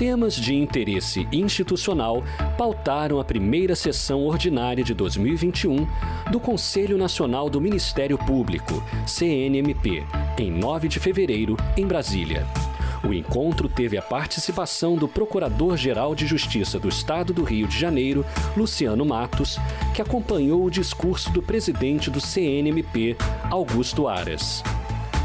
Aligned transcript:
Temas 0.00 0.34
de 0.34 0.54
interesse 0.54 1.28
institucional 1.30 2.24
pautaram 2.56 3.20
a 3.20 3.24
primeira 3.24 3.76
sessão 3.76 4.24
ordinária 4.24 4.82
de 4.82 4.94
2021 4.94 5.86
do 6.32 6.40
Conselho 6.40 6.96
Nacional 6.96 7.50
do 7.50 7.60
Ministério 7.60 8.16
Público, 8.16 8.82
CNMP, 9.06 10.02
em 10.38 10.50
9 10.50 10.88
de 10.88 10.98
fevereiro, 10.98 11.54
em 11.76 11.86
Brasília. 11.86 12.46
O 13.06 13.12
encontro 13.12 13.68
teve 13.68 13.98
a 13.98 14.02
participação 14.02 14.96
do 14.96 15.06
Procurador-Geral 15.06 16.14
de 16.14 16.26
Justiça 16.26 16.78
do 16.78 16.88
Estado 16.88 17.34
do 17.34 17.44
Rio 17.44 17.68
de 17.68 17.78
Janeiro, 17.78 18.24
Luciano 18.56 19.04
Matos, 19.04 19.58
que 19.94 20.00
acompanhou 20.00 20.64
o 20.64 20.70
discurso 20.70 21.30
do 21.30 21.42
presidente 21.42 22.10
do 22.10 22.22
CNMP, 22.22 23.18
Augusto 23.50 24.08
Aras. 24.08 24.62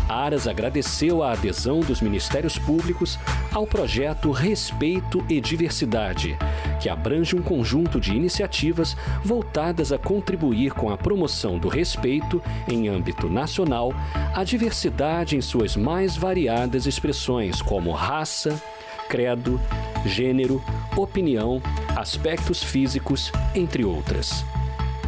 Aras 0.07 0.47
agradeceu 0.47 1.23
a 1.23 1.31
adesão 1.31 1.79
dos 1.79 2.01
ministérios 2.01 2.57
públicos 2.57 3.17
ao 3.51 3.65
projeto 3.65 4.31
Respeito 4.31 5.25
e 5.27 5.41
Diversidade, 5.41 6.37
que 6.79 6.89
abrange 6.89 7.35
um 7.35 7.41
conjunto 7.41 7.99
de 7.99 8.13
iniciativas 8.13 8.95
voltadas 9.23 9.91
a 9.91 9.97
contribuir 9.97 10.73
com 10.73 10.91
a 10.91 10.97
promoção 10.97 11.57
do 11.57 11.67
respeito, 11.67 12.41
em 12.67 12.87
âmbito 12.87 13.27
nacional, 13.27 13.93
à 14.33 14.43
diversidade 14.43 15.35
em 15.35 15.41
suas 15.41 15.75
mais 15.75 16.15
variadas 16.15 16.85
expressões, 16.85 17.61
como 17.61 17.91
raça, 17.91 18.61
credo, 19.09 19.59
gênero, 20.05 20.63
opinião, 20.95 21.61
aspectos 21.95 22.63
físicos, 22.63 23.31
entre 23.55 23.83
outras. 23.83 24.45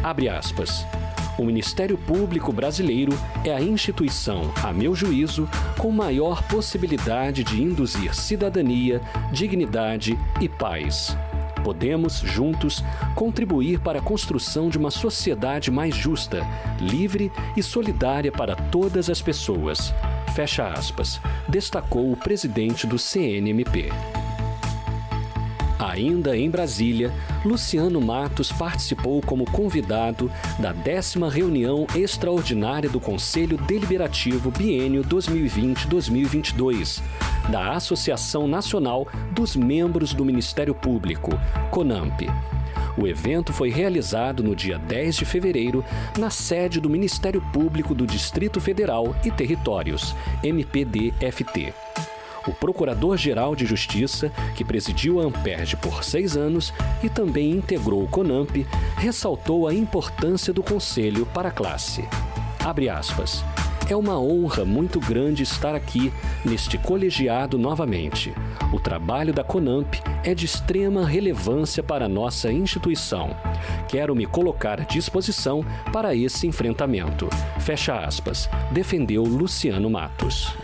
Abre 0.02 0.28
aspas. 0.28 0.84
O 1.38 1.44
Ministério 1.44 1.96
Público 1.96 2.52
Brasileiro 2.52 3.12
é 3.44 3.54
a 3.54 3.62
instituição, 3.62 4.52
a 4.60 4.72
meu 4.72 4.92
juízo, 4.92 5.48
com 5.78 5.92
maior 5.92 6.42
possibilidade 6.42 7.44
de 7.44 7.62
induzir 7.62 8.12
cidadania, 8.12 9.00
dignidade 9.30 10.18
e 10.40 10.48
paz. 10.48 11.16
Podemos, 11.62 12.18
juntos, 12.18 12.82
contribuir 13.14 13.78
para 13.78 14.00
a 14.00 14.02
construção 14.02 14.68
de 14.68 14.78
uma 14.78 14.90
sociedade 14.90 15.70
mais 15.70 15.94
justa, 15.94 16.44
livre 16.80 17.30
e 17.56 17.62
solidária 17.62 18.32
para 18.32 18.56
todas 18.56 19.08
as 19.08 19.22
pessoas. 19.22 19.94
Fecha 20.34 20.66
aspas, 20.66 21.20
destacou 21.48 22.10
o 22.10 22.16
presidente 22.16 22.84
do 22.84 22.98
CNMP. 22.98 23.92
Ainda 25.78 26.36
em 26.36 26.50
Brasília, 26.50 27.12
Luciano 27.44 28.00
Matos 28.00 28.50
participou 28.50 29.20
como 29.22 29.48
convidado 29.50 30.30
da 30.58 30.72
décima 30.72 31.30
reunião 31.30 31.86
extraordinária 31.94 32.90
do 32.90 33.00
Conselho 33.00 33.56
Deliberativo 33.56 34.50
Biênio 34.50 35.04
2020-2022 35.04 37.00
da 37.50 37.72
Associação 37.72 38.48
Nacional 38.48 39.06
dos 39.32 39.54
Membros 39.54 40.12
do 40.12 40.24
Ministério 40.24 40.74
Público, 40.74 41.30
CONAMP. 41.70 42.28
O 42.96 43.06
evento 43.06 43.52
foi 43.52 43.70
realizado 43.70 44.42
no 44.42 44.56
dia 44.56 44.76
10 44.76 45.16
de 45.16 45.24
fevereiro 45.24 45.84
na 46.18 46.30
sede 46.30 46.80
do 46.80 46.90
Ministério 46.90 47.40
Público 47.52 47.94
do 47.94 48.06
Distrito 48.06 48.60
Federal 48.60 49.14
e 49.24 49.30
Territórios, 49.30 50.14
MPD-FT 50.42 51.72
o 52.48 52.52
Procurador-Geral 52.54 53.54
de 53.54 53.66
Justiça, 53.66 54.32
que 54.54 54.64
presidiu 54.64 55.20
a 55.20 55.24
Amperge 55.24 55.76
por 55.76 56.02
seis 56.02 56.36
anos 56.36 56.72
e 57.02 57.08
também 57.08 57.50
integrou 57.50 58.02
o 58.02 58.08
CONAMP, 58.08 58.66
ressaltou 58.96 59.68
a 59.68 59.74
importância 59.74 60.52
do 60.52 60.62
Conselho 60.62 61.26
para 61.26 61.48
a 61.48 61.52
classe. 61.52 62.08
Abre 62.64 62.88
aspas. 62.88 63.44
É 63.90 63.96
uma 63.96 64.20
honra 64.20 64.66
muito 64.66 65.00
grande 65.00 65.42
estar 65.42 65.74
aqui, 65.74 66.12
neste 66.44 66.76
colegiado 66.76 67.56
novamente. 67.56 68.34
O 68.70 68.78
trabalho 68.78 69.32
da 69.32 69.42
CONAMP 69.42 69.94
é 70.22 70.34
de 70.34 70.44
extrema 70.44 71.06
relevância 71.06 71.82
para 71.82 72.06
nossa 72.06 72.52
instituição. 72.52 73.34
Quero 73.88 74.14
me 74.14 74.26
colocar 74.26 74.82
à 74.82 74.84
disposição 74.84 75.64
para 75.90 76.14
esse 76.14 76.46
enfrentamento. 76.46 77.30
Fecha 77.60 77.98
aspas. 77.98 78.48
Defendeu 78.70 79.22
Luciano 79.22 79.88
Matos. 79.88 80.54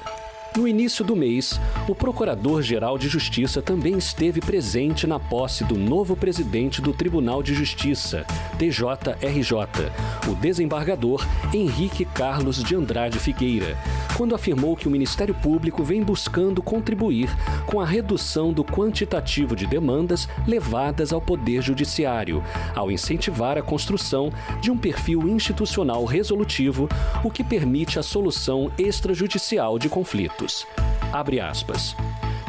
No 0.56 0.68
início 0.68 1.04
do 1.04 1.16
mês, 1.16 1.60
o 1.88 1.96
Procurador-Geral 1.96 2.96
de 2.96 3.08
Justiça 3.08 3.60
também 3.60 3.98
esteve 3.98 4.40
presente 4.40 5.04
na 5.04 5.18
posse 5.18 5.64
do 5.64 5.76
novo 5.76 6.14
presidente 6.14 6.80
do 6.80 6.92
Tribunal 6.92 7.42
de 7.42 7.52
Justiça, 7.52 8.24
TJRJ, 8.56 9.90
o 10.30 10.34
desembargador 10.36 11.26
Henrique 11.52 12.04
Carlos 12.04 12.62
de 12.62 12.76
Andrade 12.76 13.18
Figueira, 13.18 13.76
quando 14.16 14.34
afirmou 14.34 14.76
que 14.76 14.86
o 14.86 14.90
Ministério 14.90 15.34
Público 15.34 15.82
vem 15.82 16.02
buscando 16.02 16.62
contribuir 16.62 17.28
com 17.66 17.80
a 17.80 17.86
redução 17.86 18.52
do 18.52 18.64
quantitativo 18.64 19.56
de 19.56 19.66
demandas 19.66 20.28
levadas 20.46 21.12
ao 21.12 21.20
Poder 21.20 21.62
Judiciário, 21.62 22.42
ao 22.74 22.90
incentivar 22.90 23.58
a 23.58 23.62
construção 23.62 24.32
de 24.60 24.70
um 24.70 24.78
perfil 24.78 25.28
institucional 25.28 26.04
resolutivo, 26.04 26.88
o 27.22 27.30
que 27.30 27.42
permite 27.42 27.98
a 27.98 28.02
solução 28.02 28.70
extrajudicial 28.78 29.78
de 29.78 29.88
conflitos. 29.88 30.66
Abre 31.12 31.40
aspas. 31.40 31.94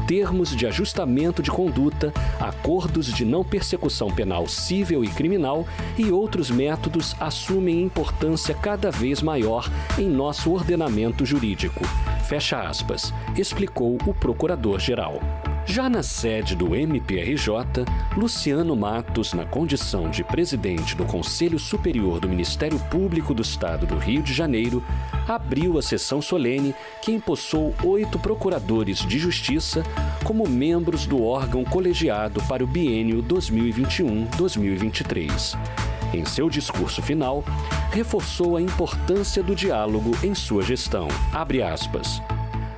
Termos 0.08 0.56
de 0.56 0.68
ajustamento 0.68 1.42
de 1.42 1.50
conduta, 1.50 2.14
acordos 2.40 3.08
de 3.12 3.26
não 3.26 3.44
persecução 3.44 4.12
penal 4.12 4.48
civil 4.48 5.04
e 5.04 5.08
criminal 5.08 5.66
e 5.98 6.12
outros 6.12 6.52
métodos 6.52 7.16
assumem 7.20 7.82
importância 7.82 8.54
cada 8.54 8.92
vez 8.92 9.24
maior 9.24 9.68
em 9.98 10.08
nosso 10.08 10.52
ordenamento 10.52 11.26
jurídico. 11.26 11.84
Fecha 12.28 12.62
aspas, 12.62 13.12
explicou 13.36 13.98
o 14.06 14.14
procurador-geral. 14.14 15.22
Já 15.68 15.90
na 15.90 16.04
sede 16.04 16.56
do 16.56 16.76
MPRJ, 16.76 17.86
Luciano 18.16 18.76
Matos, 18.76 19.34
na 19.34 19.46
condição 19.46 20.12
de 20.12 20.24
presidente 20.24 20.96
do 20.96 21.06
Conselho 21.06 21.58
Superior 21.58 22.20
do 22.20 22.30
Ministério 22.30 22.78
Público 22.92 23.34
do 23.34 23.42
Estado 23.42 23.88
do 23.88 23.98
Rio 23.98 24.22
de 24.22 24.32
Janeiro, 24.32 24.84
abriu 25.28 25.80
a 25.80 25.82
sessão 25.82 26.22
solene 26.22 26.76
que 27.02 27.12
empossou 27.12 27.74
oito 27.84 28.20
procuradores 28.20 29.00
de 29.00 29.18
justiça 29.18 29.82
como 30.24 30.48
membros 30.48 31.08
do 31.08 31.24
órgão 31.24 31.66
colegiado 31.66 32.44
para 32.44 32.64
o 32.64 32.68
biênio 32.68 33.24
2021-2023. 33.24 35.58
Em 36.14 36.24
seu 36.26 36.48
discurso 36.48 37.02
final, 37.02 37.44
reforçou 37.92 38.56
a 38.56 38.62
importância 38.62 39.42
do 39.42 39.56
diálogo 39.56 40.16
em 40.24 40.36
sua 40.36 40.62
gestão. 40.62 41.08
Abre 41.34 41.64
aspas. 41.64 42.22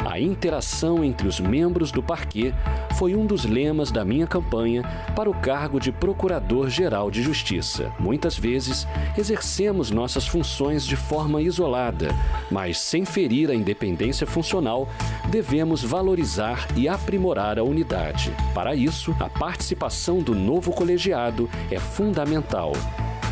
A 0.08 0.18
interação 0.22 1.04
entre 1.04 1.28
os 1.28 1.38
membros 1.38 1.92
do 1.92 2.02
parquê 2.02 2.54
foi 2.98 3.14
um 3.14 3.26
dos 3.26 3.44
lemas 3.44 3.92
da 3.92 4.06
minha 4.06 4.26
campanha 4.26 4.82
para 5.14 5.30
o 5.30 5.34
cargo 5.34 5.82
de 5.82 5.92
Procurador-Geral 5.92 7.12
de 7.12 7.22
Justiça. 7.22 7.92
Muitas 8.00 8.38
vezes, 8.38 8.88
exercemos 9.18 9.92
nossas 9.92 10.26
funções 10.26 10.86
de 10.88 10.96
forma 10.96 11.42
isolada, 11.42 12.08
mas 12.50 12.80
sem 12.80 13.04
ferir 13.04 13.52
a 13.52 13.54
independência 13.54 14.26
funcional, 14.26 14.88
devemos 15.30 15.84
valorizar 15.84 16.66
e 16.78 16.88
aprimorar 16.88 17.60
a 17.60 17.64
unidade. 17.64 18.34
Para 18.54 18.76
isso, 18.76 19.14
a 19.20 19.28
participação 19.28 20.20
do 20.20 20.34
novo 20.34 20.72
colegiado 20.72 21.50
é 21.70 21.80
fundamental 21.80 22.72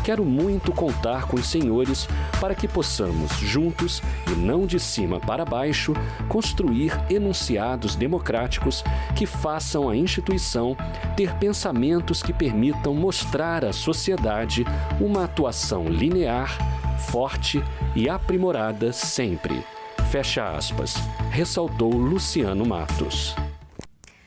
Quero 0.06 0.24
muito 0.24 0.70
contar 0.70 1.26
com 1.26 1.34
os 1.34 1.48
senhores 1.48 2.08
para 2.40 2.54
que 2.54 2.68
possamos, 2.68 3.32
juntos 3.40 4.00
e 4.32 4.36
não 4.36 4.64
de 4.64 4.78
cima 4.78 5.18
para 5.18 5.44
baixo, 5.44 5.94
construir 6.28 6.92
enunciados 7.10 7.96
democráticos 7.96 8.84
que 9.16 9.26
façam 9.26 9.88
a 9.88 9.96
instituição 9.96 10.76
ter 11.16 11.34
pensamentos 11.38 12.22
que 12.22 12.32
permitam 12.32 12.94
mostrar 12.94 13.64
à 13.64 13.72
sociedade 13.72 14.64
uma 15.00 15.24
atuação 15.24 15.88
linear, 15.88 16.56
forte 17.10 17.60
e 17.96 18.08
aprimorada 18.08 18.92
sempre. 18.92 19.64
Fecha 20.12 20.56
aspas, 20.56 20.94
ressaltou 21.32 21.92
Luciano 21.92 22.64
Matos. 22.64 23.34